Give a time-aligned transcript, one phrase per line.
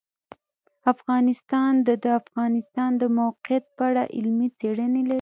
[0.93, 5.09] افغانستان د د افغانستان د موقعیت په اړه علمي څېړنې لري.